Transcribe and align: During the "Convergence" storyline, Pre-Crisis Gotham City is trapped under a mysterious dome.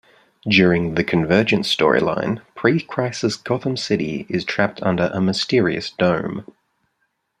During 0.49 0.95
the 0.95 1.03
"Convergence" 1.03 1.67
storyline, 1.75 2.41
Pre-Crisis 2.55 3.35
Gotham 3.35 3.77
City 3.77 4.25
is 4.29 4.43
trapped 4.43 4.81
under 4.81 5.11
a 5.13 5.21
mysterious 5.21 5.91
dome. 5.91 6.51